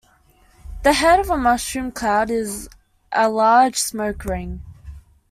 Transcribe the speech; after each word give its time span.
The 0.81 0.93
head 0.93 1.19
of 1.19 1.29
a 1.29 1.37
mushroom 1.37 1.91
cloud 1.91 2.31
is 2.31 2.67
a 3.11 3.29
large 3.29 3.75
smoke 3.75 4.25
ring. 4.25 4.63